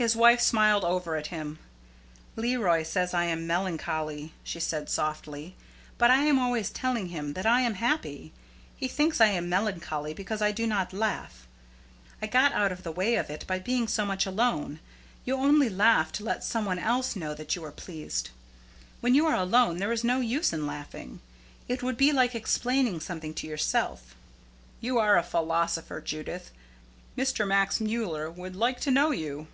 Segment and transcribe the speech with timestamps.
[0.00, 1.58] His wife smiled over at him.
[2.34, 5.56] "Leroy says I am melancholy," she said, softly;
[5.98, 8.32] "but I am always telling him that I am happy.
[8.78, 11.46] He thinks I am melancholy because I do not laugh.
[12.22, 14.80] I got out of the way of it by being so much alone.
[15.26, 18.30] You only laugh to let some one else know you are pleased.
[19.02, 21.20] When you are alone there is no use in laughing.
[21.68, 24.16] It would be like explaining something to yourself."
[24.80, 26.52] "You are a philosopher, Judith.
[27.18, 27.46] Mr.
[27.46, 29.46] Max Mueller would like to know you."